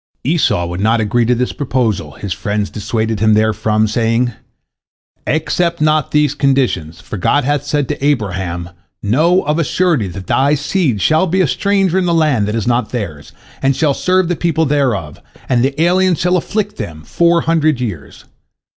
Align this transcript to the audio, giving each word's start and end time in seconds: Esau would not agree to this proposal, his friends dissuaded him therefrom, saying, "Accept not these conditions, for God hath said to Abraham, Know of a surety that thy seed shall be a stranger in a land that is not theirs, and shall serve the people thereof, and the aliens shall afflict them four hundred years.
Esau 0.23 0.65
would 0.65 0.79
not 0.81 0.99
agree 0.99 1.25
to 1.25 1.35
this 1.35 1.53
proposal, 1.53 2.13
his 2.13 2.33
friends 2.33 2.71
dissuaded 2.71 3.19
him 3.19 3.35
therefrom, 3.35 3.87
saying, 3.87 4.33
"Accept 5.27 5.79
not 5.79 6.09
these 6.09 6.33
conditions, 6.33 6.99
for 6.99 7.17
God 7.17 7.43
hath 7.43 7.63
said 7.67 7.87
to 7.87 8.03
Abraham, 8.03 8.71
Know 9.03 9.43
of 9.43 9.59
a 9.59 9.63
surety 9.63 10.07
that 10.07 10.25
thy 10.25 10.55
seed 10.55 11.03
shall 11.03 11.27
be 11.27 11.39
a 11.41 11.45
stranger 11.45 11.99
in 11.99 12.07
a 12.07 12.13
land 12.13 12.47
that 12.47 12.55
is 12.55 12.65
not 12.65 12.89
theirs, 12.89 13.31
and 13.61 13.75
shall 13.75 13.93
serve 13.93 14.27
the 14.27 14.35
people 14.35 14.65
thereof, 14.65 15.19
and 15.47 15.61
the 15.63 15.79
aliens 15.79 16.17
shall 16.19 16.35
afflict 16.35 16.77
them 16.77 17.03
four 17.03 17.41
hundred 17.41 17.79
years. 17.79 18.25